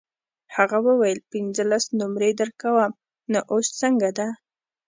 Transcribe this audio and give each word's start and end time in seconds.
هغه 0.55 0.77
وویل 0.87 1.19
پنځلس 1.31 1.83
نمرې 1.99 2.31
درکوم 2.39 2.91
نو 3.31 3.39
اوس 3.51 3.67
څنګه 3.81 4.09
ده. 4.17 4.27